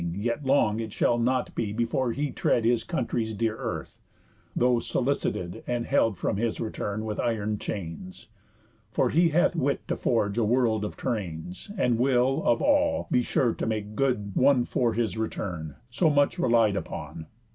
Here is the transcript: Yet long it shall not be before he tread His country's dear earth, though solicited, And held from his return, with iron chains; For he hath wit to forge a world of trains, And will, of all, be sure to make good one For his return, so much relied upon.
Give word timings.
Yet 0.15 0.43
long 0.43 0.79
it 0.79 0.91
shall 0.91 1.19
not 1.19 1.53
be 1.53 1.71
before 1.71 2.11
he 2.11 2.31
tread 2.31 2.65
His 2.65 2.83
country's 2.83 3.35
dear 3.35 3.55
earth, 3.55 3.99
though 4.55 4.79
solicited, 4.79 5.63
And 5.67 5.85
held 5.85 6.17
from 6.17 6.37
his 6.37 6.59
return, 6.59 7.05
with 7.05 7.19
iron 7.19 7.59
chains; 7.59 8.27
For 8.89 9.11
he 9.11 9.29
hath 9.29 9.55
wit 9.55 9.87
to 9.89 9.95
forge 9.95 10.39
a 10.39 10.43
world 10.43 10.83
of 10.83 10.97
trains, 10.97 11.69
And 11.77 11.99
will, 11.99 12.41
of 12.45 12.63
all, 12.63 13.09
be 13.11 13.21
sure 13.21 13.53
to 13.53 13.67
make 13.67 13.93
good 13.95 14.31
one 14.35 14.65
For 14.65 14.93
his 14.93 15.19
return, 15.19 15.75
so 15.91 16.09
much 16.09 16.39
relied 16.39 16.75
upon. 16.75 17.27